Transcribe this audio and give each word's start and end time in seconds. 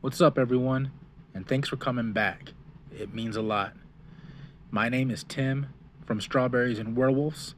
What's 0.00 0.20
up, 0.20 0.38
everyone? 0.38 0.92
And 1.34 1.44
thanks 1.44 1.68
for 1.68 1.76
coming 1.76 2.12
back. 2.12 2.52
It 2.96 3.12
means 3.12 3.34
a 3.34 3.42
lot. 3.42 3.72
My 4.70 4.88
name 4.88 5.10
is 5.10 5.24
Tim 5.24 5.66
from 6.06 6.20
Strawberries 6.20 6.78
and 6.78 6.96
Werewolves. 6.96 7.56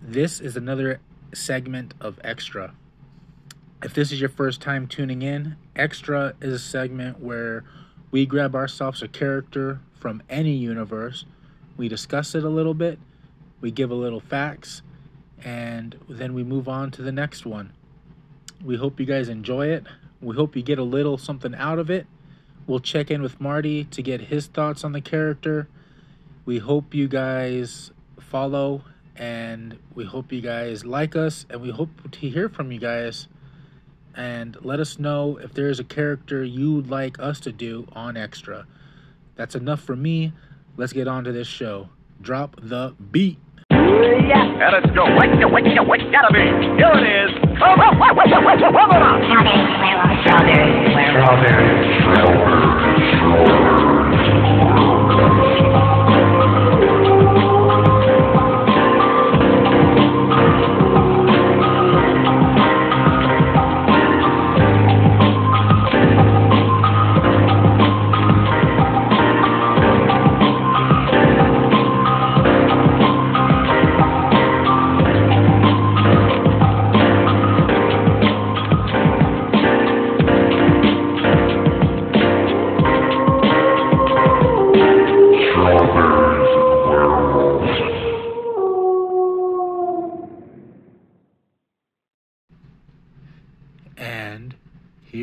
This 0.00 0.40
is 0.40 0.56
another 0.56 0.98
segment 1.34 1.92
of 2.00 2.18
X-TRA. 2.24 2.72
If 3.82 3.92
this 3.92 4.12
is 4.12 4.18
your 4.18 4.30
first 4.30 4.62
time 4.62 4.86
tuning 4.86 5.20
in, 5.20 5.56
X-TRA 5.76 6.36
is 6.40 6.54
a 6.54 6.58
segment 6.58 7.20
where 7.20 7.64
we 8.10 8.24
grab 8.24 8.54
ourselves 8.54 9.02
a 9.02 9.08
character 9.08 9.80
from 10.00 10.22
any 10.30 10.54
universe, 10.54 11.26
we 11.76 11.86
discuss 11.86 12.34
it 12.34 12.44
a 12.44 12.48
little 12.48 12.72
bit, 12.72 12.98
we 13.60 13.70
give 13.70 13.90
a 13.90 13.94
little 13.94 14.20
facts, 14.20 14.80
and 15.44 15.98
then 16.08 16.32
we 16.32 16.42
move 16.42 16.66
on 16.66 16.90
to 16.92 17.02
the 17.02 17.12
next 17.12 17.44
one. 17.44 17.74
We 18.64 18.76
hope 18.76 18.98
you 18.98 19.04
guys 19.04 19.28
enjoy 19.28 19.66
it. 19.66 19.84
We 20.20 20.34
hope 20.34 20.56
you 20.56 20.62
get 20.62 20.78
a 20.78 20.84
little 20.84 21.18
something 21.18 21.54
out 21.54 21.78
of 21.78 21.90
it. 21.90 22.06
We'll 22.66 22.80
check 22.80 23.10
in 23.10 23.22
with 23.22 23.40
Marty 23.40 23.84
to 23.84 24.02
get 24.02 24.22
his 24.22 24.46
thoughts 24.46 24.82
on 24.82 24.92
the 24.92 25.00
character. 25.00 25.68
We 26.44 26.58
hope 26.58 26.94
you 26.94 27.08
guys 27.08 27.90
follow 28.18 28.82
and 29.14 29.78
we 29.94 30.04
hope 30.04 30.32
you 30.32 30.40
guys 30.40 30.84
like 30.84 31.16
us 31.16 31.46
and 31.48 31.60
we 31.60 31.70
hope 31.70 32.10
to 32.10 32.28
hear 32.28 32.48
from 32.48 32.72
you 32.72 32.78
guys 32.78 33.28
and 34.14 34.56
let 34.62 34.80
us 34.80 34.98
know 34.98 35.36
if 35.36 35.52
there's 35.52 35.78
a 35.78 35.84
character 35.84 36.42
you'd 36.42 36.88
like 36.88 37.18
us 37.18 37.38
to 37.40 37.52
do 37.52 37.86
on 37.92 38.16
X-TRA. 38.16 38.66
That's 39.36 39.54
enough 39.54 39.80
for 39.80 39.94
me. 39.94 40.32
Let's 40.76 40.92
get 40.92 41.06
on 41.06 41.24
to 41.24 41.32
this 41.32 41.46
show. 41.46 41.90
Drop 42.20 42.56
the 42.60 42.94
beat. 43.10 43.38
Yeah, 44.26 44.70
let's 44.72 44.90
go. 44.90 45.06
Wake 45.16 45.38
up, 45.42 45.52
wake 45.86 46.10
gotta 46.10 46.32
be. 46.34 46.42
Here 46.76 46.90
it 46.98 47.06
is. 47.06 47.30
Strawberry, 47.56 48.26
And 55.56 55.75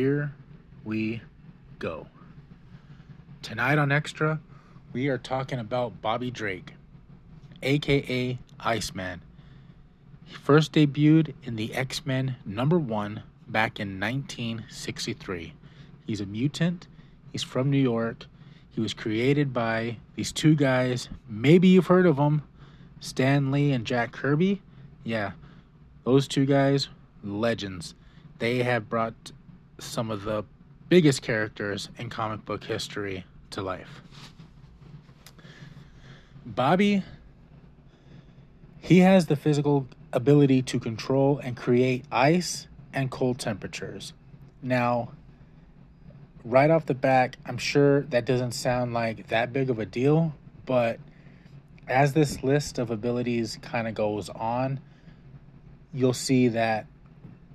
here 0.04 0.34
we 0.84 1.22
go. 1.80 2.08
Tonight 3.42 3.78
on 3.78 3.90
X-TRA, 3.90 4.38
we 4.92 5.08
are 5.08 5.18
talking 5.18 5.60
about 5.60 6.02
Bobby 6.02 6.30
Drake, 6.30 6.74
aka 7.62 8.38
Iceman. 8.60 9.22
He 10.26 10.36
first 10.36 10.74
debuted 10.74 11.36
in 11.44 11.56
the 11.56 11.74
X 11.74 12.06
Men 12.06 12.36
number 12.46 12.78
one 12.78 13.24
back 13.48 13.80
in 13.80 13.98
1963. 13.98 15.54
He's 16.06 16.20
a 16.20 16.26
mutant, 16.26 16.88
he's 17.32 17.44
from 17.44 17.72
New 17.72 17.78
York. 17.82 18.26
He 18.72 18.82
was 18.82 18.94
created 18.94 19.54
by 19.54 20.00
these 20.16 20.34
two 20.34 20.54
guys. 20.54 21.08
Maybe 21.30 21.70
you've 21.70 21.88
heard 21.88 22.06
of 22.06 22.18
them 22.18 22.42
Stan 23.00 23.52
Lee 23.52 23.72
and 23.72 23.86
Jack 23.86 24.12
Kirby. 24.12 24.62
Yeah, 25.06 25.32
those 26.04 26.28
two 26.28 26.46
guys, 26.46 26.90
legends 27.24 27.96
they 28.44 28.64
have 28.64 28.90
brought 28.90 29.32
some 29.80 30.12
of 30.12 30.24
the 30.24 30.44
biggest 30.90 31.22
characters 31.22 31.90
in 31.98 32.10
comic 32.10 32.46
book 32.46 32.64
history 32.64 33.26
to 33.50 33.62
life. 33.62 34.02
Bobby, 36.46 37.04
he 38.80 39.00
has 39.00 39.28
the 39.28 39.36
physical 39.36 39.88
ability 40.12 40.62
to 40.62 40.80
control 40.80 41.40
and 41.40 41.56
create 41.56 42.04
ice 42.12 42.68
and 42.94 43.10
cold 43.10 43.40
temperatures. 43.40 44.14
Now, 44.62 45.12
right 46.44 46.70
off 46.70 46.86
the 46.86 46.94
back, 46.94 47.38
I'm 47.46 47.58
sure 47.58 48.02
that 48.04 48.26
doesn't 48.26 48.52
sound 48.52 48.94
like 48.94 49.28
that 49.28 49.54
big 49.54 49.70
of 49.70 49.80
a 49.80 49.86
deal, 49.86 50.36
but 50.66 51.00
as 51.88 52.14
this 52.14 52.44
list 52.44 52.78
of 52.78 52.92
abilities 52.92 53.58
kind 53.62 53.88
of 53.88 53.94
goes 53.94 54.30
on, 54.30 54.80
you'll 55.94 56.14
see 56.14 56.50
that 56.50 56.86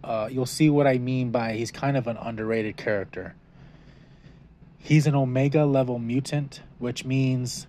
uh, 0.05 0.29
you'll 0.31 0.47
see 0.47 0.71
what 0.71 0.87
I 0.87 0.99
mean 0.99 1.31
by 1.31 1.55
he's 1.55 1.71
kind 1.71 1.97
of 1.97 2.07
an 2.07 2.17
underrated 2.17 2.77
character. 2.77 3.35
He's 4.79 5.07
an 5.07 5.15
Omega 5.15 5.65
level 5.65 5.99
mutant, 5.99 6.63
which 6.79 7.05
means 7.05 7.67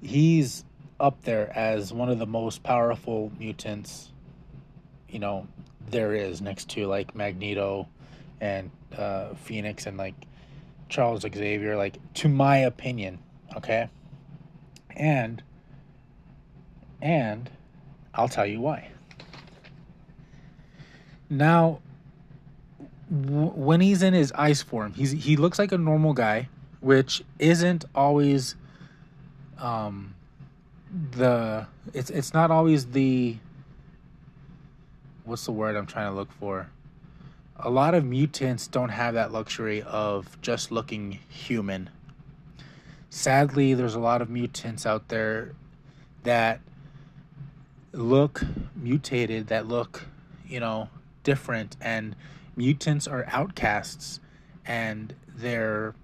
he's 0.00 0.64
up 0.98 1.22
there 1.22 1.56
as 1.56 1.92
one 1.92 2.08
of 2.08 2.18
the 2.18 2.26
most 2.26 2.62
powerful 2.62 3.30
mutants, 3.38 4.10
you 5.08 5.18
know, 5.18 5.46
there 5.90 6.14
is 6.14 6.40
next 6.40 6.68
to 6.70 6.86
like 6.86 7.14
Magneto 7.14 7.88
and 8.40 8.70
uh, 8.96 9.34
Phoenix 9.34 9.86
and 9.86 9.96
like 9.96 10.14
Charles 10.88 11.22
Xavier, 11.22 11.76
like 11.76 11.98
to 12.14 12.28
my 12.28 12.58
opinion, 12.58 13.18
okay? 13.56 13.88
And 14.90 15.42
and 17.00 17.50
I'll 18.14 18.28
tell 18.28 18.46
you 18.46 18.60
why. 18.60 18.90
Now, 21.30 21.80
w- 23.10 23.50
when 23.50 23.80
he's 23.80 24.02
in 24.02 24.14
his 24.14 24.32
ice 24.32 24.62
form, 24.62 24.92
he's 24.94 25.10
he 25.10 25.36
looks 25.36 25.58
like 25.58 25.72
a 25.72 25.78
normal 25.78 26.12
guy, 26.14 26.48
which 26.80 27.22
isn't 27.38 27.84
always 27.94 28.54
um 29.58 30.14
the 31.10 31.66
it's 31.92 32.10
it's 32.10 32.32
not 32.32 32.50
always 32.50 32.86
the 32.86 33.36
what's 35.24 35.44
the 35.44 35.52
word 35.52 35.76
I'm 35.76 35.86
trying 35.86 36.10
to 36.10 36.14
look 36.14 36.32
for? 36.32 36.70
A 37.56 37.70
lot 37.70 37.94
of 37.94 38.04
mutants 38.04 38.66
don't 38.66 38.88
have 38.88 39.14
that 39.14 39.32
luxury 39.32 39.82
of 39.82 40.40
just 40.40 40.70
looking 40.70 41.18
human. 41.28 41.90
Sadly, 43.10 43.74
there's 43.74 43.94
a 43.94 44.00
lot 44.00 44.22
of 44.22 44.30
mutants 44.30 44.86
out 44.86 45.08
there 45.08 45.52
that 46.22 46.60
look 47.92 48.42
mutated, 48.76 49.48
that 49.48 49.66
look, 49.66 50.06
you 50.46 50.60
know, 50.60 50.88
different 51.28 51.76
and 51.78 52.16
mutants 52.56 53.06
are 53.06 53.26
outcasts 53.28 54.18
and 54.64 55.14
they're 55.36 55.94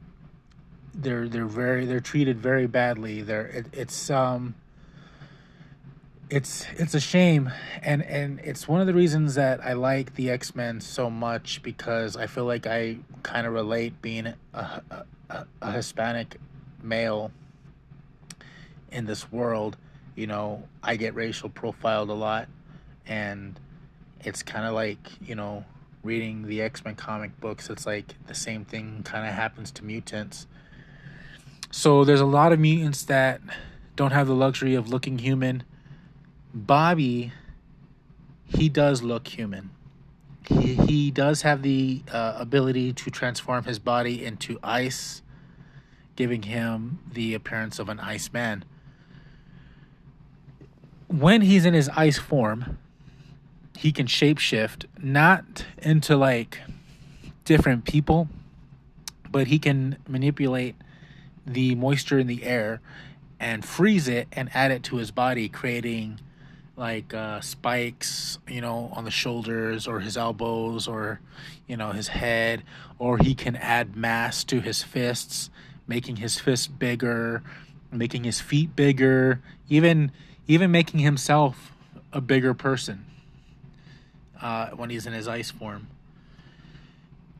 they're 0.93 1.27
they're 1.31 1.47
very 1.47 1.87
they're 1.87 1.99
treated 2.13 2.39
very 2.39 2.67
badly. 2.67 3.23
They're 3.23 3.47
it, 3.47 3.67
it's 3.73 4.11
um 4.11 4.55
it's 6.29 6.67
it's 6.77 6.93
a 6.93 7.01
shame 7.01 7.51
and 7.83 8.03
and 8.03 8.39
it's 8.41 8.69
one 8.69 8.83
of 8.83 8.87
the 8.87 8.93
reasons 8.93 9.35
that 9.37 9.65
I 9.65 9.73
like 9.73 10.15
the 10.15 10.29
X-Men 10.29 10.83
so 10.83 11.09
much 11.09 11.63
because 11.63 12.15
I 12.15 12.27
feel 12.27 12.45
like 12.45 12.67
I 12.67 12.99
kind 13.23 13.47
of 13.47 13.55
relate 13.55 14.03
being 14.03 14.27
a, 14.27 14.83
a, 15.31 15.47
a 15.63 15.73
Hispanic 15.73 16.37
male 16.83 17.33
in 18.93 19.07
this 19.07 19.33
world. 19.33 19.79
You 20.17 20.27
know 20.27 20.69
I 20.83 20.97
get 20.97 21.15
racial 21.15 21.49
profiled 21.49 22.11
a 22.11 22.15
lot 22.29 22.47
and 23.07 23.59
it's 24.25 24.43
kind 24.43 24.67
of 24.67 24.75
like 24.75 24.99
you 25.21 25.35
know 25.35 25.65
reading 26.03 26.47
the 26.47 26.61
x-men 26.61 26.95
comic 26.95 27.41
books 27.41 27.71
it's 27.71 27.87
like 27.87 28.15
the 28.27 28.35
same 28.35 28.65
thing 28.65 29.03
kind 29.05 29.27
of 29.27 29.35
happens 29.35 29.71
to 29.73 29.85
mutants. 29.85 30.47
So 31.71 32.05
there's 32.05 32.21
a 32.21 32.27
lot 32.27 32.53
of 32.53 32.61
mutants 32.61 33.03
that 33.05 33.41
don't 33.97 34.13
have 34.13 34.27
the 34.27 34.35
luxury 34.35 34.75
of 34.75 34.89
looking 34.89 35.19
human. 35.19 35.65
Bobby 36.53 37.33
he 38.47 38.69
does 38.69 39.03
look 39.03 39.27
human. 39.29 39.71
He, 40.47 40.75
he 40.75 41.11
does 41.11 41.43
have 41.43 41.63
the 41.63 42.03
uh, 42.13 42.35
ability 42.39 42.93
to 42.93 43.11
transform 43.11 43.65
his 43.65 43.79
body 43.79 44.25
into 44.25 44.59
ice 44.63 45.23
giving 46.17 46.43
him 46.43 46.99
the 47.11 47.35
appearance 47.35 47.79
of 47.79 47.89
an 47.89 47.99
ice 47.99 48.33
man 48.33 48.65
when 51.09 51.43
he's 51.43 51.65
in 51.65 51.75
his 51.75 51.89
ice 51.91 52.19
form 52.19 52.79
he 53.77 53.93
can 53.93 54.07
shapeshift 54.07 54.87
not 55.03 55.65
into 55.79 56.17
like 56.17 56.61
different 57.45 57.85
people, 57.85 58.29
but 59.31 59.49
he 59.49 59.59
can 59.59 59.97
manipulate 60.09 60.77
the 61.47 61.75
moisture 61.75 62.19
in 62.19 62.27
the 62.27 62.45
air 62.45 62.81
and 63.39 63.65
freeze 63.65 64.09
it 64.09 64.29
and 64.33 64.49
add 64.55 64.71
it 64.71 64.83
to 64.85 64.97
his 64.97 65.11
body, 65.11 65.49
creating 65.49 66.21
like 66.77 67.13
uh, 67.15 67.41
spikes, 67.41 68.39
you 68.49 68.61
know, 68.61 68.91
on 68.95 69.05
the 69.05 69.11
shoulders 69.11 69.87
or 69.87 70.01
his 70.01 70.17
elbows 70.17 70.89
or, 70.89 71.21
you 71.69 71.77
know, 71.77 71.93
his 71.93 72.09
head, 72.09 72.63
or 72.99 73.19
he 73.19 73.35
can 73.35 73.55
add 73.57 73.97
mass 73.97 74.43
to 74.45 74.61
his 74.61 74.83
fists, 74.83 75.51
making 75.87 76.17
his 76.17 76.41
fists 76.41 76.67
bigger, 76.67 77.43
making 77.93 78.25
his 78.25 78.41
feet 78.41 78.75
bigger, 78.75 79.41
even 79.69 80.11
even 80.47 80.71
making 80.71 81.01
himself 81.01 81.73
a 82.13 82.21
bigger 82.21 82.55
person 82.55 83.05
uh, 84.41 84.71
when 84.71 84.91
he's 84.91 85.07
in 85.07 85.13
his 85.13 85.29
ice 85.29 85.51
form. 85.51 85.89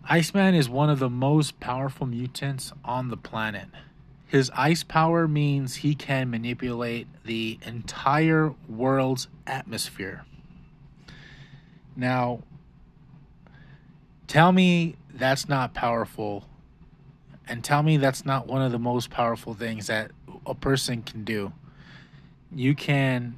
Iceman 0.09 0.55
is 0.55 0.69
one 0.69 0.91
of 0.91 0.99
the 0.99 1.09
most 1.09 1.61
powerful 1.61 2.07
mutants 2.07 2.73
on 2.85 3.09
the 3.09 3.17
planet. 3.17 3.69
His 4.27 4.51
ice 4.55 4.83
power 4.83 5.27
means 5.27 5.77
he 5.77 5.95
can 5.95 6.31
manipulate 6.31 7.07
the 7.25 7.59
entire 7.65 8.53
world's 8.69 9.29
atmosphere. 9.47 10.27
Now, 11.97 12.43
tell 14.27 14.53
me 14.53 14.97
that's 15.15 15.49
not 15.49 15.73
powerful, 15.73 16.49
and 17.47 17.63
tell 17.63 17.83
me 17.83 17.97
that's 17.97 18.25
not 18.25 18.47
one 18.47 18.61
of 18.61 18.73
the 18.73 18.79
most 18.79 19.09
powerful 19.09 19.55
things 19.55 19.87
that 19.87 20.11
a 20.45 20.55
person 20.55 21.03
can 21.03 21.25
do. 21.25 21.53
You 22.53 22.75
can 22.75 23.37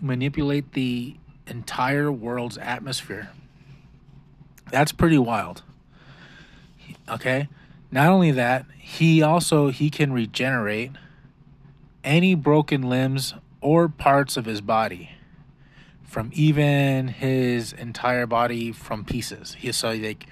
manipulate 0.00 0.72
the 0.72 1.16
entire 1.48 2.10
world's 2.10 2.58
atmosphere. 2.58 3.30
That's 4.70 4.92
pretty 4.92 5.18
wild. 5.18 5.62
Okay? 7.08 7.48
Not 7.90 8.08
only 8.08 8.30
that, 8.32 8.66
he 8.78 9.22
also 9.22 9.68
he 9.68 9.90
can 9.90 10.12
regenerate 10.12 10.92
any 12.04 12.34
broken 12.34 12.82
limbs 12.82 13.34
or 13.60 13.88
parts 13.88 14.36
of 14.36 14.44
his 14.44 14.60
body 14.60 15.10
from 16.04 16.30
even 16.32 17.08
his 17.08 17.72
entire 17.72 18.26
body 18.26 18.72
from 18.72 19.04
pieces. 19.04 19.54
He 19.58 19.72
so 19.72 19.92
like 19.92 20.26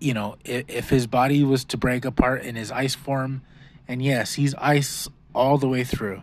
you 0.00 0.14
know, 0.14 0.36
if, 0.44 0.64
if 0.68 0.88
his 0.88 1.06
body 1.06 1.44
was 1.44 1.64
to 1.66 1.76
break 1.76 2.04
apart 2.04 2.42
in 2.42 2.56
his 2.56 2.72
ice 2.72 2.94
form, 2.94 3.42
and 3.86 4.02
yes, 4.02 4.34
he's 4.34 4.54
ice 4.54 5.08
all 5.34 5.58
the 5.58 5.68
way 5.68 5.84
through, 5.84 6.22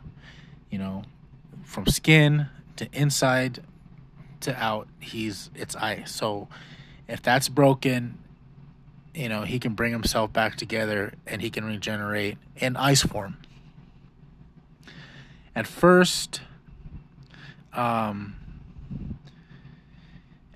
you 0.71 0.79
know, 0.79 1.03
from 1.63 1.85
skin 1.85 2.49
to 2.77 2.87
inside 2.93 3.63
to 4.41 4.55
out, 4.55 4.87
he's 4.99 5.49
it's 5.55 5.75
ice. 5.75 6.11
So 6.11 6.47
if 7.07 7.21
that's 7.21 7.49
broken, 7.49 8.17
you 9.13 9.29
know, 9.29 9.41
he 9.41 9.59
can 9.59 9.73
bring 9.73 9.91
himself 9.91 10.31
back 10.31 10.55
together 10.55 11.13
and 11.25 11.41
he 11.41 11.49
can 11.49 11.65
regenerate 11.65 12.37
in 12.55 12.75
ice 12.75 13.01
form. 13.01 13.37
At 15.55 15.65
first, 15.65 16.41
um, 17.73 18.35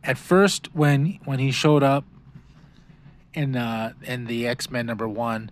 at 0.04 0.18
first 0.18 0.74
when 0.76 1.20
when 1.26 1.40
he 1.40 1.52
showed 1.52 1.84
up 1.84 2.06
in 3.34 3.56
uh 3.56 3.94
in 4.04 4.26
the 4.26 4.48
X-Men 4.48 4.86
number 4.86 5.08
1, 5.08 5.50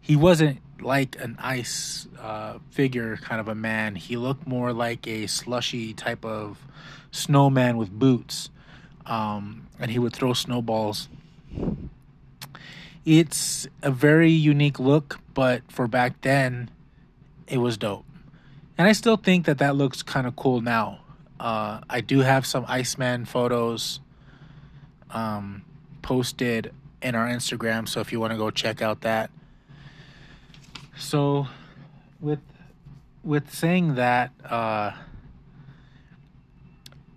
he 0.00 0.14
wasn't 0.14 0.60
like 0.82 1.16
an 1.20 1.36
ice 1.38 2.08
uh, 2.20 2.58
figure 2.70 3.16
kind 3.16 3.40
of 3.40 3.48
a 3.48 3.54
man. 3.54 3.94
He 3.94 4.16
looked 4.16 4.46
more 4.46 4.72
like 4.72 5.06
a 5.06 5.26
slushy 5.26 5.94
type 5.94 6.24
of 6.24 6.58
snowman 7.10 7.76
with 7.76 7.90
boots. 7.90 8.50
Um, 9.06 9.68
and 9.80 9.90
he 9.90 9.98
would 9.98 10.12
throw 10.12 10.32
snowballs 10.32 11.08
it's 13.04 13.66
a 13.82 13.90
very 13.90 14.30
unique 14.30 14.78
look, 14.78 15.20
but 15.34 15.62
for 15.70 15.88
back 15.88 16.20
then, 16.20 16.70
it 17.48 17.58
was 17.58 17.76
dope. 17.76 18.04
And 18.78 18.86
I 18.86 18.92
still 18.92 19.16
think 19.16 19.46
that 19.46 19.58
that 19.58 19.76
looks 19.76 20.02
kind 20.02 20.26
of 20.26 20.36
cool 20.36 20.60
now. 20.60 21.00
Uh, 21.38 21.80
I 21.90 22.00
do 22.00 22.20
have 22.20 22.46
some 22.46 22.64
Iceman 22.68 23.24
photos 23.24 24.00
um, 25.10 25.64
posted 26.00 26.72
in 27.02 27.14
our 27.14 27.26
Instagram, 27.26 27.88
so 27.88 28.00
if 28.00 28.12
you 28.12 28.20
want 28.20 28.32
to 28.32 28.36
go 28.36 28.50
check 28.50 28.80
out 28.80 29.00
that. 29.00 29.30
So, 30.96 31.48
with 32.20 32.40
with 33.24 33.52
saying 33.52 33.94
that, 33.94 34.32
uh, 34.44 34.92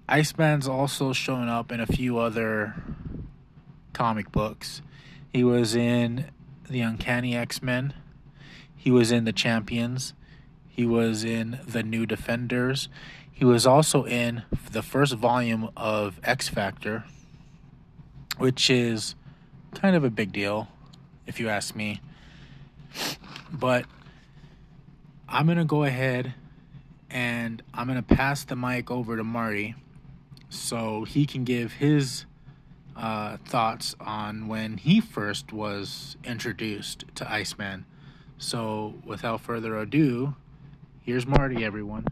Iceman's 0.08 0.68
also 0.68 1.14
shown 1.14 1.48
up 1.50 1.72
in 1.72 1.80
a 1.80 1.86
few 1.86 2.18
other 2.20 2.76
comic 3.94 4.32
books. 4.32 4.82
He 5.34 5.44
was 5.44 5.76
in 5.76 6.26
the 6.70 6.82
Uncanny 6.82 7.36
X 7.36 7.62
Men. 7.62 7.94
He 8.76 8.92
was 8.92 9.12
in 9.12 9.26
the 9.26 9.34
Champions. 9.34 10.14
He 10.68 10.86
was 10.86 11.24
in 11.24 11.60
the 11.68 11.84
New 11.84 12.06
Defenders. 12.06 12.88
He 13.32 13.44
was 13.44 13.66
also 13.66 14.06
in 14.06 14.44
the 14.72 14.82
first 14.82 15.14
volume 15.14 15.70
of 15.76 16.20
X 16.24 16.48
Factor, 16.48 17.04
which 18.38 18.70
is 18.70 19.16
kind 19.74 19.96
of 19.96 20.04
a 20.04 20.10
big 20.10 20.32
deal, 20.32 20.68
if 21.26 21.40
you 21.40 21.50
ask 21.50 21.76
me. 21.76 22.00
But 23.52 23.86
I'm 25.28 25.46
going 25.46 25.58
to 25.58 25.66
go 25.66 25.84
ahead 25.84 26.34
and 27.10 27.62
I'm 27.74 27.88
going 27.88 28.04
to 28.04 28.16
pass 28.16 28.44
the 28.44 28.56
mic 28.56 28.92
over 28.92 29.16
to 29.18 29.24
Marty 29.24 29.76
so 30.50 31.04
he 31.04 31.26
can 31.26 31.44
give 31.44 31.74
his 31.74 32.26
uh, 32.96 33.38
thoughts 33.46 33.96
on 34.00 34.48
when 34.48 34.78
he 34.78 35.02
first 35.02 35.52
was 35.52 36.18
introduced 36.24 37.06
to 37.16 37.32
Iceman. 37.32 37.86
So, 38.38 38.96
without 39.06 39.42
further 39.42 39.78
ado, 39.78 40.36
here's 41.02 41.26
Marty, 41.26 41.64
everyone. 41.64 42.06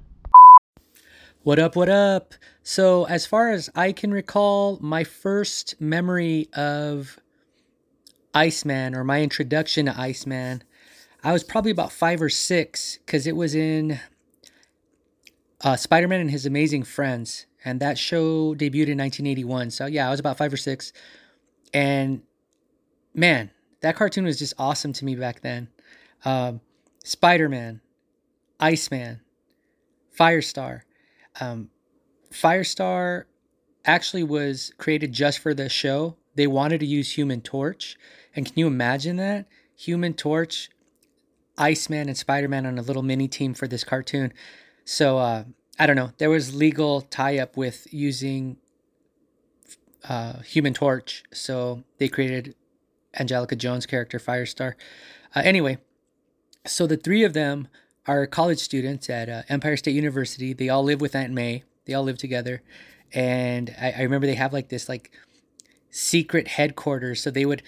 What 1.43 1.59
up, 1.59 1.75
what 1.75 1.89
up? 1.89 2.33
So, 2.63 3.03
as 3.05 3.25
far 3.25 3.51
as 3.51 3.69
I 3.75 3.91
can 3.91 4.13
recall, 4.13 4.79
my 4.81 5.03
first 5.03 5.79
memory 5.81 6.47
of 6.53 7.19
Iceman 8.33 8.95
or 8.95 9.03
my 9.03 9.21
introduction 9.21 9.87
to 9.87 9.99
Iceman, 9.99 10.63
I 11.23 11.31
was 11.31 11.43
probably 11.43 11.71
about 11.71 11.91
five 11.91 12.21
or 12.21 12.29
six 12.29 12.99
because 13.05 13.27
it 13.27 13.35
was 13.35 13.55
in 13.55 13.99
uh, 15.63 15.75
Spider 15.77 16.07
Man 16.07 16.19
and 16.19 16.31
His 16.31 16.45
Amazing 16.45 16.83
Friends 16.83 17.45
and 17.65 17.79
that 17.79 17.97
show 17.97 18.53
debuted 18.55 18.89
in 18.89 18.97
1981. 18.97 19.71
So 19.71 19.85
yeah, 19.85 20.07
I 20.07 20.11
was 20.11 20.19
about 20.19 20.37
five 20.37 20.51
or 20.51 20.57
six, 20.57 20.91
and 21.73 22.21
man, 23.13 23.51
that 23.81 23.95
cartoon 23.95 24.25
was 24.25 24.39
just 24.39 24.53
awesome 24.57 24.93
to 24.93 25.05
me 25.05 25.15
back 25.15 25.41
then. 25.41 25.69
Um, 26.25 26.61
Spider 27.03 27.49
Man, 27.49 27.81
Iceman, 28.59 29.21
Firestar. 30.17 30.81
Um, 31.39 31.69
Firestar 32.31 33.25
actually 33.85 34.23
was 34.23 34.73
created 34.77 35.11
just 35.11 35.39
for 35.39 35.53
the 35.53 35.69
show. 35.69 36.15
They 36.35 36.47
wanted 36.47 36.79
to 36.79 36.85
use 36.85 37.17
Human 37.17 37.41
Torch, 37.41 37.97
and 38.35 38.45
can 38.45 38.53
you 38.57 38.67
imagine 38.67 39.17
that? 39.17 39.47
Human 39.75 40.13
Torch, 40.13 40.69
Iceman, 41.57 42.07
and 42.07 42.17
Spider 42.17 42.47
Man 42.47 42.65
on 42.65 42.77
a 42.77 42.81
little 42.81 43.03
mini 43.03 43.27
team 43.27 43.53
for 43.53 43.67
this 43.67 43.83
cartoon. 43.83 44.33
So 44.85 45.17
uh, 45.17 45.43
I 45.79 45.85
don't 45.87 45.95
know. 45.95 46.11
There 46.17 46.29
was 46.29 46.55
legal 46.55 47.01
tie 47.01 47.37
up 47.37 47.57
with 47.57 47.91
using 47.93 48.57
uh, 50.07 50.41
Human 50.41 50.73
Torch, 50.73 51.23
so 51.31 51.83
they 51.97 52.07
created 52.07 52.55
Angelica 53.17 53.55
Jones' 53.55 53.85
character 53.85 54.19
Firestar. 54.19 54.73
Uh, 55.35 55.41
anyway, 55.43 55.77
so 56.65 56.87
the 56.87 56.97
three 56.97 57.23
of 57.23 57.33
them 57.33 57.67
are 58.05 58.27
college 58.27 58.59
students 58.59 59.09
at 59.09 59.29
uh, 59.29 59.43
Empire 59.49 59.77
State 59.77 59.95
University. 59.95 60.53
They 60.53 60.69
all 60.69 60.83
live 60.83 61.01
with 61.01 61.15
Aunt 61.15 61.33
May. 61.33 61.63
They 61.85 61.93
all 61.93 62.03
live 62.03 62.17
together, 62.17 62.61
and 63.13 63.75
I, 63.79 63.91
I 63.91 64.01
remember 64.01 64.27
they 64.27 64.35
have 64.35 64.53
like 64.53 64.69
this 64.69 64.89
like 64.89 65.11
secret 65.89 66.49
headquarters. 66.49 67.21
So 67.21 67.31
they 67.31 67.45
would 67.45 67.63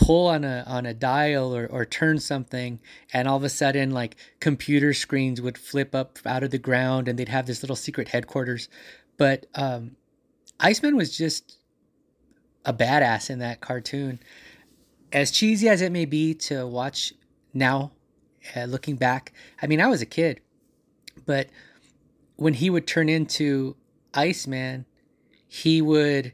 pull 0.00 0.28
on 0.28 0.44
a 0.44 0.64
on 0.66 0.86
a 0.86 0.94
dial 0.94 1.54
or, 1.54 1.66
or 1.66 1.84
turn 1.84 2.20
something 2.20 2.78
and 3.12 3.26
all 3.26 3.36
of 3.36 3.44
a 3.44 3.48
sudden 3.48 3.90
like 3.90 4.16
computer 4.38 4.94
screens 4.94 5.40
would 5.40 5.58
flip 5.58 5.94
up 5.94 6.18
out 6.24 6.42
of 6.42 6.50
the 6.50 6.58
ground 6.58 7.08
and 7.08 7.18
they'd 7.18 7.28
have 7.28 7.46
this 7.46 7.62
little 7.62 7.76
secret 7.76 8.08
headquarters. 8.08 8.68
But 9.16 9.46
um, 9.54 9.96
iceman 10.60 10.96
was 10.96 11.16
just 11.16 11.58
a 12.64 12.72
badass 12.72 13.28
in 13.28 13.40
that 13.40 13.60
cartoon. 13.60 14.20
As 15.12 15.30
cheesy 15.30 15.68
as 15.68 15.82
it 15.82 15.90
may 15.90 16.04
be 16.04 16.34
to 16.34 16.66
watch 16.66 17.12
now 17.54 17.92
uh, 18.56 18.64
looking 18.64 18.96
back 18.96 19.32
i 19.62 19.66
mean 19.66 19.80
i 19.80 19.86
was 19.86 20.00
a 20.00 20.06
kid 20.06 20.40
but 21.26 21.48
when 22.36 22.54
he 22.54 22.70
would 22.70 22.86
turn 22.86 23.08
into 23.08 23.76
iceman 24.14 24.86
he 25.46 25.82
would 25.82 26.32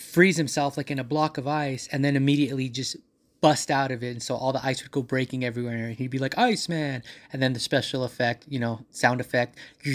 freeze 0.00 0.36
himself 0.36 0.76
like 0.76 0.90
in 0.90 0.98
a 0.98 1.04
block 1.04 1.38
of 1.38 1.46
ice 1.46 1.88
and 1.92 2.04
then 2.04 2.16
immediately 2.16 2.68
just 2.68 2.96
bust 3.40 3.70
out 3.70 3.90
of 3.90 4.02
it. 4.02 4.10
And 4.10 4.22
so 4.22 4.34
all 4.34 4.52
the 4.52 4.64
ice 4.64 4.82
would 4.82 4.90
go 4.90 5.02
breaking 5.02 5.44
everywhere 5.44 5.86
and 5.86 5.96
he'd 5.96 6.10
be 6.10 6.18
like 6.18 6.36
iceman 6.36 7.02
and 7.32 7.42
then 7.42 7.52
the 7.52 7.60
special 7.60 8.04
effect 8.04 8.44
you 8.48 8.58
know 8.58 8.84
sound 8.90 9.20
effect 9.20 9.58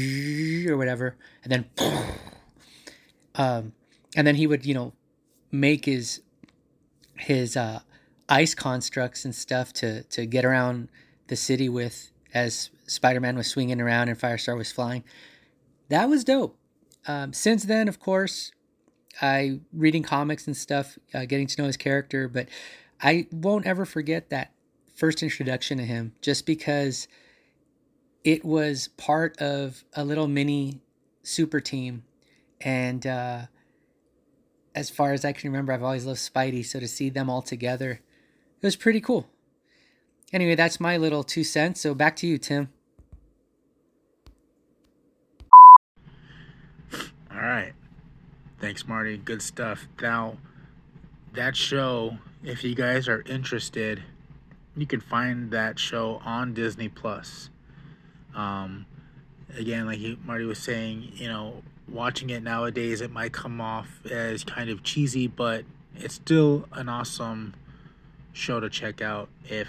or 0.67 0.77
whatever. 0.77 1.15
And 1.43 1.51
then 1.51 1.65
um 3.35 3.73
and 4.15 4.25
then 4.25 4.35
he 4.35 4.47
would 4.47 4.65
you 4.65 4.73
know 4.73 4.93
make 5.51 5.85
his 5.85 6.21
his 7.17 7.55
uh 7.55 7.79
ice 8.27 8.55
constructs 8.55 9.25
and 9.25 9.35
stuff 9.35 9.71
to 9.73 10.03
to 10.03 10.25
get 10.25 10.45
around 10.45 10.89
the 11.27 11.35
city 11.35 11.69
with 11.69 12.11
as 12.33 12.69
spider-man 12.87 13.35
was 13.35 13.47
swinging 13.47 13.81
around 13.81 14.09
and 14.09 14.19
firestar 14.19 14.57
was 14.57 14.71
flying. 14.71 15.03
That 15.89 16.09
was 16.09 16.23
dope. 16.23 16.57
Um, 17.07 17.33
since 17.33 17.63
then, 17.63 17.87
of 17.87 17.99
course, 17.99 18.51
I 19.21 19.59
reading 19.73 20.03
comics 20.03 20.47
and 20.47 20.55
stuff, 20.55 20.97
uh, 21.13 21.25
getting 21.25 21.47
to 21.47 21.61
know 21.61 21.67
his 21.67 21.77
character, 21.77 22.27
but 22.27 22.47
I 23.01 23.27
won't 23.31 23.65
ever 23.65 23.85
forget 23.85 24.29
that 24.29 24.51
first 24.93 25.23
introduction 25.23 25.77
to 25.77 25.85
him, 25.85 26.13
just 26.21 26.45
because 26.45 27.07
it 28.23 28.43
was 28.43 28.89
part 28.97 29.39
of 29.39 29.83
a 29.93 30.03
little 30.03 30.27
mini 30.27 30.81
super 31.23 31.59
team, 31.59 32.03
and 32.61 33.05
uh, 33.05 33.41
as 34.73 34.89
far 34.89 35.13
as 35.13 35.23
I 35.23 35.31
can 35.31 35.49
remember, 35.49 35.73
I've 35.73 35.83
always 35.83 36.05
loved 36.05 36.19
Spidey, 36.19 36.65
so 36.65 36.79
to 36.79 36.87
see 36.87 37.09
them 37.09 37.29
all 37.29 37.41
together, 37.41 38.01
it 38.61 38.65
was 38.65 38.75
pretty 38.75 39.01
cool. 39.01 39.27
Anyway, 40.33 40.55
that's 40.55 40.79
my 40.79 40.97
little 40.97 41.23
two 41.23 41.43
cents. 41.43 41.79
So 41.81 41.93
back 41.93 42.15
to 42.17 42.27
you, 42.27 42.37
Tim. 42.37 42.69
All 47.31 47.41
right. 47.41 47.73
Thanks, 48.59 48.87
Marty. 48.87 49.17
Good 49.17 49.41
stuff. 49.41 49.87
Now, 50.01 50.37
that 51.33 51.55
show, 51.55 52.17
if 52.43 52.63
you 52.63 52.73
guys 52.73 53.07
are 53.07 53.21
interested, 53.27 54.01
you 54.75 54.85
can 54.85 55.01
find 55.01 55.51
that 55.51 55.77
show 55.77 56.21
on 56.25 56.53
Disney 56.53 56.89
Plus. 56.89 57.49
Um, 58.33 58.85
again, 59.57 59.85
like 59.85 59.97
he, 59.97 60.17
Marty 60.25 60.45
was 60.45 60.59
saying, 60.59 61.11
you 61.15 61.27
know, 61.27 61.63
watching 61.87 62.29
it 62.29 62.43
nowadays, 62.43 63.01
it 63.01 63.11
might 63.11 63.33
come 63.33 63.61
off 63.61 63.87
as 64.09 64.43
kind 64.43 64.69
of 64.69 64.83
cheesy, 64.83 65.27
but 65.27 65.65
it's 65.95 66.15
still 66.15 66.67
an 66.71 66.89
awesome 66.89 67.53
show 68.33 68.59
to 68.59 68.69
check 68.69 69.01
out 69.01 69.29
if 69.45 69.67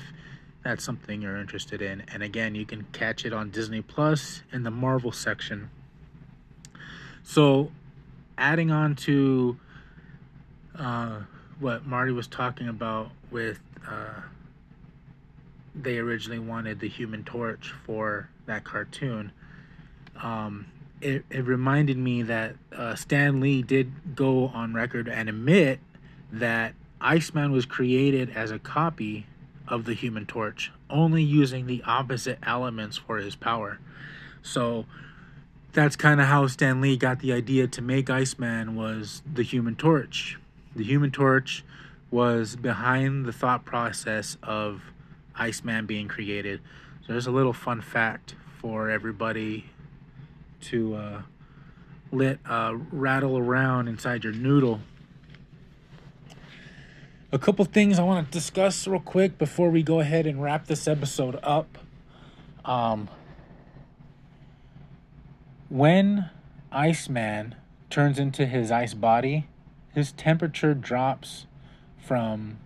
that's 0.65 0.85
something 0.85 1.23
you're 1.23 1.37
interested 1.37 1.81
in. 1.83 2.03
And 2.13 2.23
again, 2.23 2.55
you 2.55 2.67
can 2.67 2.87
catch 2.93 3.25
it 3.25 3.33
on 3.33 3.51
Disney 3.51 3.83
Plus 3.83 4.43
in 4.53 4.65
the 4.65 4.71
Marvel 4.71 5.13
section. 5.13 5.71
So, 7.23 7.71
adding 8.39 8.71
on 8.71 8.95
to 8.97 9.59
uh, 10.79 11.21
what 11.61 11.87
Marty 11.87 12.13
was 12.13 12.27
talking 12.27 12.69
about 12.69 13.11
with 13.31 13.59
uh, 13.89 14.21
they 15.75 15.99
originally 15.99 16.39
wanted 16.39 16.81
the 16.81 16.89
Human 16.89 17.25
Torch 17.25 17.73
for 17.85 18.29
that 18.47 18.65
cartoon. 18.65 19.33
Um, 20.23 20.67
it, 21.01 21.25
it 21.31 21.45
reminded 21.45 21.99
me 21.99 22.23
that 22.23 22.57
uh, 22.75 22.95
Stan 22.95 23.41
Lee 23.41 23.63
did 23.63 24.17
go 24.17 24.49
on 24.49 24.73
record 24.73 25.09
and 25.09 25.29
admit 25.29 25.81
that 26.33 26.75
Iceman 27.01 27.53
was 27.53 27.67
created 27.67 28.31
as 28.31 28.51
a 28.51 28.59
copy 28.59 29.27
of 29.69 29.85
the 29.85 29.93
Human 29.95 30.25
Torch, 30.25 30.73
only 30.89 31.23
using 31.23 31.67
the 31.67 31.83
opposite 31.85 32.39
elements 32.43 32.97
for 32.97 33.19
his 33.19 33.37
power. 33.37 33.79
So 34.43 34.87
that's 35.77 35.95
kind 35.95 36.23
of 36.23 36.27
how 36.27 36.47
Stan 36.47 36.81
Lee 36.81 36.97
got 36.97 37.21
the 37.21 37.35
idea 37.35 37.69
to 37.69 37.83
make 37.83 38.09
Iceman 38.09 38.75
was 38.75 39.23
the 39.31 39.43
Human 39.43 39.77
Torch. 39.77 40.39
The 40.75 40.83
Human 40.83 41.11
Torch 41.11 41.63
was 42.11 42.57
behind 42.57 43.27
the 43.27 43.33
thought 43.33 43.67
process 43.67 44.39
of 44.43 44.81
Iceman 45.35 45.85
being 45.85 46.09
created. 46.09 46.63
So 47.03 47.13
there's 47.13 47.27
a 47.27 47.31
little 47.31 47.53
fun 47.53 47.83
fact 47.83 48.35
for 48.59 48.89
everybody 48.89 49.67
to 50.63 50.95
uh, 50.95 51.23
let 52.11 52.39
uh, 52.49 52.77
rattle 52.91 53.37
around 53.37 53.87
inside 53.87 54.25
your 54.25 54.33
noodle. 54.33 54.81
A 57.33 57.39
couple 57.39 57.67
things 57.67 57.99
I 57.99 58.03
want 58.03 58.27
to 58.27 58.33
discuss 58.33 58.87
real 58.87 58.99
quick 58.99 59.37
before 59.37 59.69
we 59.69 59.83
go 59.83 60.01
ahead 60.01 60.27
and 60.27 60.43
wrap 60.43 60.69
this 60.69 60.89
episode 60.89 61.39
up. 61.43 61.77
Um, 62.65 63.11
when 65.69 66.31
Iceman 66.71 67.55
turns 67.91 68.19
into 68.19 68.47
his 68.47 68.71
ice 68.71 68.95
body, 68.95 69.47
his 69.95 70.13
temperature 70.13 70.75
drops 70.75 71.47
from 71.99 72.59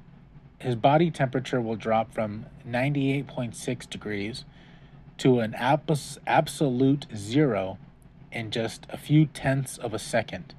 his 0.59 0.76
body 0.76 1.11
temperature 1.11 1.61
will 1.61 1.76
drop 1.76 2.12
from 2.12 2.45
98.6 2.69 3.88
degrees 3.88 4.45
to 5.16 5.40
an 5.40 5.54
abs- 5.54 6.19
absolute 6.26 7.07
zero 7.16 7.78
in 8.30 8.50
just 8.50 8.87
a 8.90 8.99
few 8.99 9.25
tenths 9.25 9.78
of 9.78 9.95
a 9.95 9.99
second. 9.99 10.54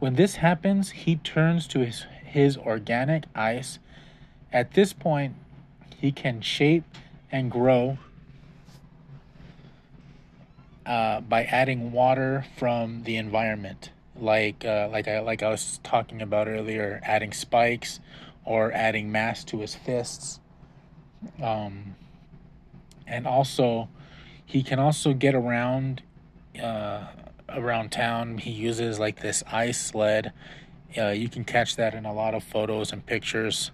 When 0.00 0.14
this 0.14 0.36
happens, 0.36 0.90
he 0.90 1.16
turns 1.16 1.68
to 1.68 1.80
his, 1.80 2.06
his 2.24 2.56
organic 2.56 3.24
ice. 3.34 3.78
At 4.52 4.74
this 4.74 4.92
point, 4.92 5.36
he 5.96 6.10
can 6.10 6.40
shape 6.40 6.84
and 7.30 7.50
grow 7.50 7.98
uh, 10.86 11.20
by 11.20 11.44
adding 11.44 11.92
water 11.92 12.44
from 12.56 13.04
the 13.04 13.16
environment, 13.16 13.90
like 14.16 14.64
uh, 14.64 14.88
like 14.90 15.08
I 15.08 15.20
like 15.20 15.42
I 15.42 15.48
was 15.48 15.80
talking 15.82 16.20
about 16.20 16.48
earlier, 16.48 17.00
adding 17.04 17.32
spikes 17.32 18.00
or 18.44 18.72
adding 18.72 19.10
mass 19.10 19.44
to 19.44 19.60
his 19.60 19.74
fists. 19.74 20.40
Um, 21.42 21.96
and 23.06 23.26
also, 23.26 23.88
he 24.44 24.62
can 24.62 24.78
also 24.78 25.14
get 25.14 25.34
around 25.34 26.02
uh, 26.62 27.04
around 27.48 27.90
town. 27.90 28.38
He 28.38 28.50
uses 28.50 28.98
like 28.98 29.20
this 29.20 29.42
ice 29.50 29.80
sled. 29.80 30.32
Uh, 30.96 31.08
you 31.08 31.28
can 31.28 31.44
catch 31.44 31.76
that 31.76 31.94
in 31.94 32.04
a 32.04 32.12
lot 32.12 32.34
of 32.34 32.44
photos 32.44 32.92
and 32.92 33.04
pictures 33.04 33.72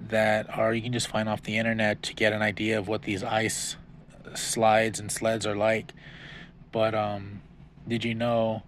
that 0.00 0.48
are 0.58 0.74
you 0.74 0.82
can 0.82 0.92
just 0.92 1.08
find 1.08 1.28
off 1.28 1.42
the 1.42 1.56
internet 1.58 2.02
to 2.02 2.14
get 2.14 2.32
an 2.32 2.42
idea 2.42 2.78
of 2.78 2.88
what 2.88 3.02
these 3.02 3.22
ice 3.22 3.76
slides 4.34 4.98
and 4.98 5.10
sleds 5.10 5.46
are 5.46 5.56
like. 5.56 5.92
But 6.72 6.94
um, 6.94 7.42
did 7.86 8.04
you 8.04 8.14
know 8.14 8.62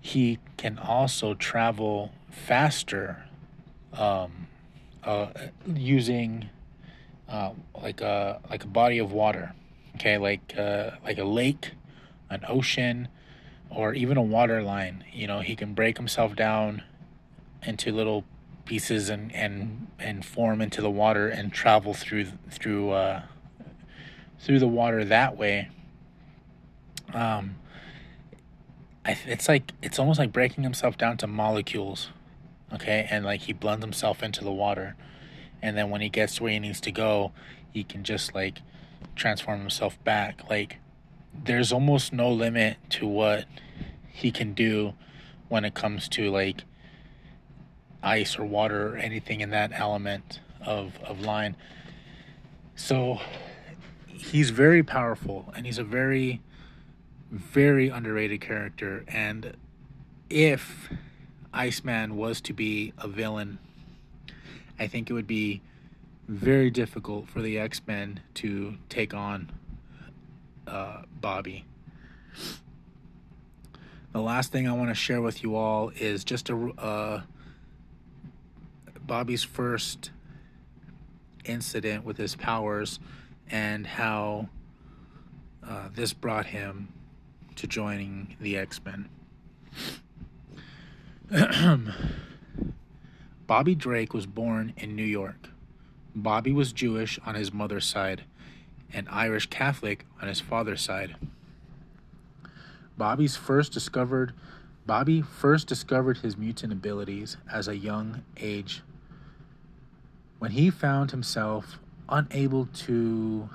he 0.00 0.38
can 0.56 0.78
also 0.78 1.34
travel 1.34 2.12
faster 2.30 3.24
um, 3.92 4.46
uh, 5.04 5.28
using 5.66 6.48
uh, 7.28 7.52
like 7.82 8.00
a 8.00 8.40
like 8.48 8.64
a 8.64 8.68
body 8.68 8.98
of 8.98 9.12
water? 9.12 9.52
Okay, 9.96 10.16
like 10.16 10.54
uh, 10.56 10.92
like 11.04 11.18
a 11.18 11.24
lake 11.24 11.72
an 12.30 12.44
ocean, 12.48 13.08
or 13.68 13.92
even 13.92 14.16
a 14.16 14.22
water 14.22 14.62
line. 14.62 15.04
You 15.12 15.26
know, 15.26 15.40
he 15.40 15.56
can 15.56 15.74
break 15.74 15.96
himself 15.96 16.36
down 16.36 16.82
into 17.66 17.92
little 17.92 18.24
pieces 18.64 19.10
and 19.10 19.34
and 19.34 19.88
and 19.98 20.24
form 20.24 20.60
into 20.62 20.80
the 20.80 20.90
water 20.90 21.28
and 21.28 21.52
travel 21.52 21.92
through 21.92 22.28
through 22.48 22.90
uh, 22.90 23.22
through 24.38 24.60
the 24.60 24.68
water 24.68 25.04
that 25.04 25.36
way. 25.36 25.68
Um, 27.14 27.56
it's 29.06 29.48
like 29.48 29.72
it's 29.82 29.98
almost 29.98 30.18
like 30.18 30.32
breaking 30.32 30.64
himself 30.64 30.98
down 30.98 31.16
to 31.18 31.26
molecules, 31.26 32.10
okay, 32.72 33.06
and 33.10 33.24
like 33.24 33.42
he 33.42 33.52
blends 33.52 33.84
himself 33.84 34.22
into 34.22 34.44
the 34.44 34.52
water, 34.52 34.96
and 35.62 35.76
then 35.76 35.90
when 35.90 36.00
he 36.00 36.08
gets 36.08 36.36
to 36.36 36.44
where 36.44 36.52
he 36.52 36.58
needs 36.58 36.80
to 36.82 36.92
go, 36.92 37.32
he 37.72 37.82
can 37.84 38.04
just 38.04 38.34
like 38.34 38.58
transform 39.16 39.60
himself 39.60 40.02
back. 40.04 40.42
Like 40.48 40.78
there's 41.34 41.72
almost 41.72 42.12
no 42.12 42.30
limit 42.30 42.76
to 42.90 43.06
what 43.06 43.46
he 44.12 44.30
can 44.30 44.52
do 44.54 44.94
when 45.48 45.64
it 45.64 45.74
comes 45.74 46.08
to 46.08 46.30
like 46.30 46.64
ice 48.02 48.38
or 48.38 48.44
water 48.44 48.94
or 48.94 48.96
anything 48.96 49.40
in 49.40 49.50
that 49.50 49.72
element 49.74 50.40
of 50.64 50.98
of 51.04 51.20
line. 51.20 51.56
So 52.76 53.20
he's 54.06 54.50
very 54.50 54.82
powerful 54.82 55.52
and 55.56 55.66
he's 55.66 55.78
a 55.78 55.84
very 55.84 56.40
very 57.30 57.88
underrated 57.88 58.40
character 58.40 59.04
and 59.08 59.56
if 60.28 60.90
Iceman 61.52 62.16
was 62.16 62.40
to 62.42 62.52
be 62.52 62.92
a 62.98 63.08
villain, 63.08 63.58
I 64.78 64.86
think 64.86 65.10
it 65.10 65.12
would 65.12 65.26
be 65.26 65.60
very 66.28 66.70
difficult 66.70 67.28
for 67.28 67.42
the 67.42 67.58
X-Men 67.58 68.20
to 68.34 68.76
take 68.88 69.12
on 69.12 69.50
uh, 70.66 71.02
Bobby. 71.20 71.64
The 74.12 74.20
last 74.20 74.52
thing 74.52 74.68
I 74.68 74.72
want 74.72 74.90
to 74.90 74.94
share 74.94 75.20
with 75.20 75.42
you 75.42 75.56
all 75.56 75.90
is 75.90 76.22
just 76.22 76.50
a 76.50 76.56
uh, 76.78 77.22
Bobby's 79.04 79.42
first 79.42 80.12
incident 81.44 82.04
with 82.04 82.16
his 82.16 82.36
powers 82.36 83.00
and 83.50 83.86
how 83.86 84.48
uh, 85.66 85.88
this 85.92 86.12
brought 86.12 86.46
him 86.46 86.92
to 87.60 87.66
joining 87.66 88.36
the 88.40 88.56
X 88.56 88.80
Men. 88.82 89.10
Bobby 93.46 93.74
Drake 93.74 94.14
was 94.14 94.24
born 94.24 94.72
in 94.78 94.96
New 94.96 95.04
York. 95.04 95.50
Bobby 96.14 96.52
was 96.52 96.72
Jewish 96.72 97.18
on 97.26 97.34
his 97.34 97.52
mother's 97.52 97.84
side 97.84 98.24
and 98.94 99.06
Irish 99.10 99.50
Catholic 99.50 100.06
on 100.22 100.28
his 100.28 100.40
father's 100.40 100.80
side. 100.80 101.16
Bobby's 102.96 103.36
first 103.36 103.72
discovered 103.72 104.32
Bobby 104.86 105.20
first 105.20 105.66
discovered 105.66 106.16
his 106.18 106.38
mutant 106.38 106.72
abilities 106.72 107.36
as 107.52 107.68
a 107.68 107.76
young 107.76 108.24
age 108.38 108.80
when 110.38 110.52
he 110.52 110.70
found 110.70 111.10
himself 111.10 111.78
unable 112.08 112.64
to 112.64 113.50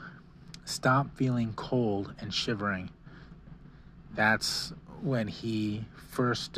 stop 0.63 1.17
feeling 1.17 1.53
cold 1.55 2.13
and 2.19 2.31
shivering. 2.31 2.91
That's 4.15 4.73
when 5.01 5.27
he 5.27 5.85
first 6.09 6.57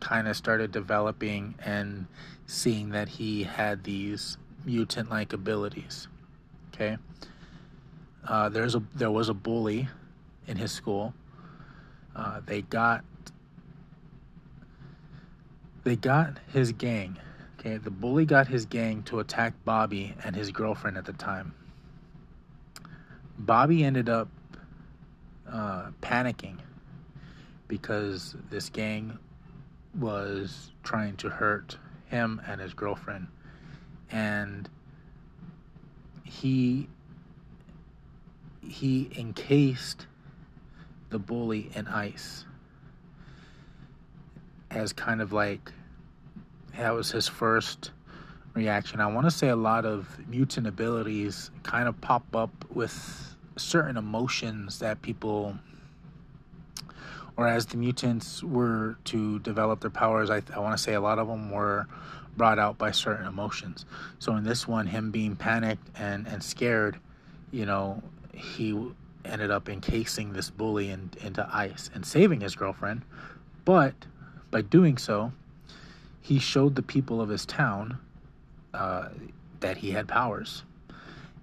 kind 0.00 0.26
of 0.26 0.36
started 0.36 0.72
developing 0.72 1.54
and 1.64 2.06
seeing 2.46 2.90
that 2.90 3.08
he 3.08 3.44
had 3.44 3.84
these 3.84 4.36
mutant 4.64 5.10
like 5.10 5.32
abilities. 5.32 6.08
Okay. 6.68 6.96
Uh, 8.26 8.48
there's 8.48 8.74
a 8.74 8.82
there 8.94 9.10
was 9.10 9.28
a 9.28 9.34
bully 9.34 9.88
in 10.46 10.56
his 10.56 10.72
school. 10.72 11.14
Uh, 12.14 12.40
they 12.46 12.62
got 12.62 13.04
they 15.84 15.96
got 15.96 16.38
his 16.52 16.72
gang. 16.72 17.18
Okay, 17.58 17.76
the 17.76 17.90
bully 17.90 18.24
got 18.24 18.48
his 18.48 18.66
gang 18.66 19.02
to 19.04 19.20
attack 19.20 19.54
Bobby 19.64 20.14
and 20.24 20.34
his 20.34 20.50
girlfriend 20.50 20.96
at 20.96 21.04
the 21.04 21.12
time. 21.12 21.54
Bobby 23.38 23.84
ended 23.84 24.08
up 24.08 24.28
uh, 25.50 25.90
panicking 26.00 26.56
because 27.68 28.36
this 28.50 28.68
gang 28.68 29.18
was 29.98 30.70
trying 30.82 31.16
to 31.16 31.28
hurt 31.28 31.78
him 32.06 32.40
and 32.46 32.60
his 32.60 32.74
girlfriend. 32.74 33.26
And 34.10 34.68
he 36.24 36.88
he 38.62 39.10
encased 39.18 40.06
the 41.10 41.18
bully 41.18 41.70
in 41.74 41.86
ice 41.88 42.44
as 44.70 44.92
kind 44.92 45.20
of 45.20 45.32
like 45.32 45.72
that 46.76 46.94
was 46.94 47.10
his 47.10 47.28
first 47.28 47.90
reaction. 48.54 49.00
I 49.00 49.06
want 49.06 49.26
to 49.26 49.30
say 49.30 49.48
a 49.48 49.56
lot 49.56 49.84
of 49.84 50.18
mutant 50.28 50.66
abilities 50.66 51.50
kind 51.62 51.88
of 51.88 52.00
pop 52.00 52.34
up 52.34 52.50
with 52.70 53.31
certain 53.56 53.96
emotions 53.96 54.78
that 54.78 55.02
people 55.02 55.56
or 57.36 57.48
as 57.48 57.66
the 57.66 57.76
mutants 57.76 58.42
were 58.42 58.96
to 59.04 59.38
develop 59.40 59.80
their 59.80 59.90
powers, 59.90 60.30
I, 60.30 60.42
I 60.54 60.58
want 60.58 60.76
to 60.76 60.82
say 60.82 60.94
a 60.94 61.00
lot 61.00 61.18
of 61.18 61.28
them 61.28 61.50
were 61.50 61.86
brought 62.36 62.58
out 62.58 62.78
by 62.78 62.90
certain 62.90 63.26
emotions. 63.26 63.84
So 64.18 64.36
in 64.36 64.44
this 64.44 64.68
one, 64.68 64.86
him 64.86 65.10
being 65.10 65.36
panicked 65.36 65.88
and, 65.98 66.26
and 66.26 66.42
scared, 66.42 66.98
you 67.50 67.66
know, 67.66 68.02
he 68.34 68.78
ended 69.24 69.50
up 69.50 69.68
encasing 69.68 70.32
this 70.32 70.50
bully 70.50 70.90
in, 70.90 71.10
into 71.20 71.48
ice 71.52 71.90
and 71.94 72.04
saving 72.04 72.40
his 72.40 72.54
girlfriend. 72.54 73.02
But 73.64 73.94
by 74.50 74.62
doing 74.62 74.98
so, 74.98 75.32
he 76.20 76.38
showed 76.38 76.74
the 76.74 76.82
people 76.82 77.20
of 77.20 77.28
his 77.28 77.46
town 77.46 77.98
uh, 78.74 79.08
that 79.60 79.78
he 79.78 79.92
had 79.92 80.08
powers. 80.08 80.64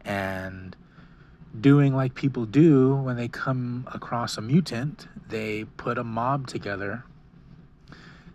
And 0.05 0.75
doing 1.57 1.95
like 1.95 2.13
people 2.15 2.45
do 2.45 2.95
when 2.95 3.15
they 3.15 3.27
come 3.27 3.87
across 3.93 4.37
a 4.37 4.41
mutant, 4.41 5.07
they 5.29 5.63
put 5.77 5.97
a 5.97 6.03
mob 6.03 6.47
together. 6.47 7.03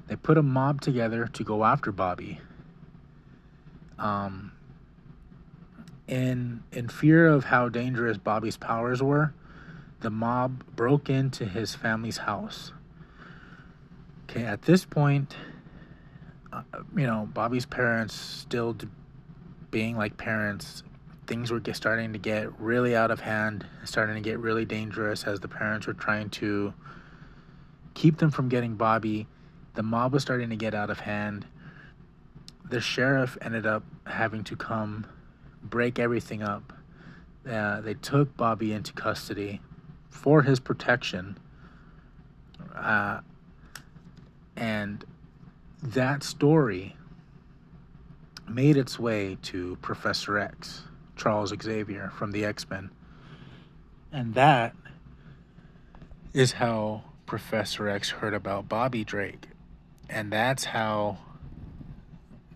They 0.06 0.16
put 0.16 0.36
a 0.36 0.42
mob 0.42 0.80
together 0.80 1.26
to 1.32 1.44
go 1.44 1.64
after 1.64 1.92
Bobby. 1.92 2.40
Um, 3.98 4.52
in 6.06 6.62
in 6.72 6.88
fear 6.88 7.26
of 7.26 7.44
how 7.44 7.68
dangerous 7.68 8.18
Bobby's 8.18 8.56
powers 8.56 9.02
were, 9.02 9.32
the 10.00 10.10
mob 10.10 10.64
broke 10.76 11.08
into 11.08 11.46
his 11.46 11.74
family's 11.74 12.18
house. 12.18 12.72
Okay, 14.24 14.44
at 14.44 14.62
this 14.62 14.84
point, 14.84 15.36
uh, 16.52 16.62
you 16.96 17.06
know, 17.06 17.28
Bobby's 17.32 17.66
parents 17.66 18.14
still 18.14 18.76
being 19.70 19.96
like 19.96 20.16
parents 20.16 20.82
things 21.26 21.50
were 21.50 21.60
get, 21.60 21.76
starting 21.76 22.12
to 22.12 22.18
get 22.18 22.58
really 22.60 22.94
out 22.94 23.10
of 23.10 23.20
hand, 23.20 23.66
starting 23.84 24.14
to 24.14 24.20
get 24.20 24.38
really 24.38 24.64
dangerous 24.64 25.24
as 25.24 25.40
the 25.40 25.48
parents 25.48 25.86
were 25.86 25.94
trying 25.94 26.30
to 26.30 26.74
keep 27.94 28.18
them 28.18 28.30
from 28.30 28.48
getting 28.48 28.74
Bobby. 28.74 29.26
The 29.74 29.82
mob 29.82 30.12
was 30.12 30.22
starting 30.22 30.50
to 30.50 30.56
get 30.56 30.74
out 30.74 30.90
of 30.90 31.00
hand. 31.00 31.46
The 32.68 32.80
sheriff 32.80 33.36
ended 33.40 33.66
up 33.66 33.84
having 34.06 34.44
to 34.44 34.56
come 34.56 35.06
break 35.62 35.98
everything 35.98 36.42
up. 36.42 36.72
Uh, 37.48 37.80
they 37.80 37.94
took 37.94 38.36
Bobby 38.36 38.72
into 38.72 38.92
custody 38.92 39.60
for 40.10 40.42
his 40.42 40.60
protection. 40.60 41.38
Uh, 42.74 43.20
and 44.56 45.04
that 45.82 46.22
story 46.22 46.96
made 48.48 48.76
its 48.76 48.98
way 48.98 49.36
to 49.42 49.76
Professor 49.82 50.38
X. 50.38 50.82
Charles 51.16 51.52
Xavier 51.62 52.10
from 52.16 52.32
the 52.32 52.44
X 52.44 52.68
Men. 52.68 52.90
And 54.12 54.34
that 54.34 54.74
is 56.32 56.52
how 56.52 57.04
Professor 57.26 57.88
X 57.88 58.10
heard 58.10 58.34
about 58.34 58.68
Bobby 58.68 59.04
Drake. 59.04 59.48
And 60.08 60.32
that's 60.32 60.64
how 60.64 61.18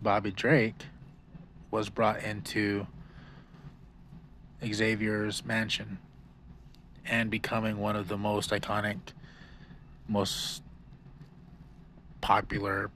Bobby 0.03 0.31
Drake 0.31 0.87
was 1.71 1.89
brought 1.89 2.23
into 2.23 2.87
Xavier's 4.65 5.45
mansion 5.45 5.99
and 7.05 7.31
becoming 7.31 7.79
one 7.79 7.97
of 7.97 8.09
the 8.09 8.19
most 8.19 8.51
iconic, 8.51 8.99
most 10.07 10.63
popular 12.21 12.91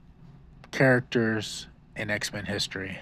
characters 0.71 1.67
in 1.95 2.09
X 2.09 2.31
Men 2.31 2.45
history. 2.45 2.99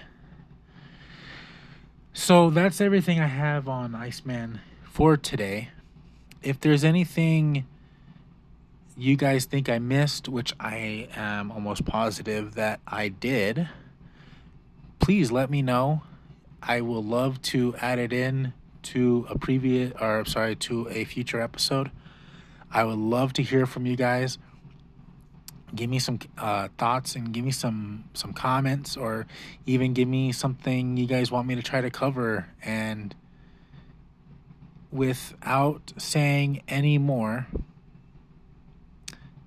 So 2.14 2.50
that's 2.50 2.82
everything 2.82 3.20
I 3.20 3.26
have 3.26 3.68
on 3.68 3.94
Iceman 3.94 4.60
for 4.84 5.16
today. 5.16 5.70
If 6.42 6.60
there's 6.60 6.84
anything 6.84 7.66
you 8.98 9.16
guys 9.16 9.46
think 9.46 9.70
I 9.70 9.78
missed, 9.78 10.28
which 10.28 10.52
I 10.60 11.08
am 11.16 11.50
almost 11.50 11.86
positive 11.86 12.54
that 12.54 12.80
I 12.86 13.08
did, 13.08 13.66
please 14.98 15.32
let 15.32 15.48
me 15.48 15.62
know. 15.62 16.02
I 16.62 16.82
will 16.82 17.02
love 17.02 17.40
to 17.42 17.74
add 17.76 17.98
it 17.98 18.12
in 18.12 18.52
to 18.82 19.26
a 19.30 19.38
previous 19.38 19.94
or 19.98 20.26
sorry 20.26 20.54
to 20.56 20.88
a 20.90 21.06
future 21.06 21.40
episode. 21.40 21.90
I 22.70 22.84
would 22.84 22.98
love 22.98 23.32
to 23.34 23.42
hear 23.42 23.64
from 23.64 23.86
you 23.86 23.96
guys 23.96 24.36
give 25.74 25.88
me 25.88 25.98
some 25.98 26.18
uh, 26.38 26.68
thoughts 26.78 27.16
and 27.16 27.32
give 27.32 27.44
me 27.44 27.50
some 27.50 28.04
some 28.14 28.32
comments 28.32 28.96
or 28.96 29.26
even 29.66 29.92
give 29.92 30.08
me 30.08 30.32
something 30.32 30.96
you 30.96 31.06
guys 31.06 31.30
want 31.30 31.46
me 31.46 31.54
to 31.54 31.62
try 31.62 31.80
to 31.80 31.90
cover. 31.90 32.48
And 32.62 33.14
without 34.90 35.92
saying 35.96 36.62
any 36.68 36.98
more 36.98 37.46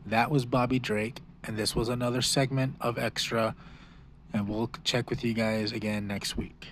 that 0.06 0.30
was 0.30 0.46
bobby 0.46 0.80
drake. 0.80 1.22
And 1.44 1.58
this 1.58 1.76
was 1.76 1.90
another 1.90 2.22
segment 2.22 2.76
of 2.82 2.98
X-TRA. 2.98 3.56
And 4.34 4.48
we'll 4.48 4.70
check 4.84 5.10
with 5.10 5.24
you 5.24 5.34
guys 5.34 5.72
again 5.72 6.08
next 6.08 6.38
week 6.38 6.68